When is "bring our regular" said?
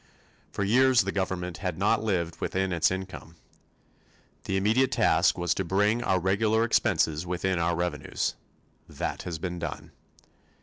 5.63-6.63